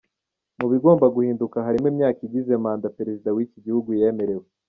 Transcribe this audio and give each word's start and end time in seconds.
Mu 0.59 0.67
bigomba 0.71 1.05
guhinduka 1.15 1.57
harimo 1.65 1.87
imyaka 1.93 2.19
igize 2.27 2.51
manda 2.63 2.93
Perezida 2.97 3.29
w’ 3.35 3.39
iki 3.45 3.57
gihugu 3.65 3.89
yemerewe. 4.01 4.45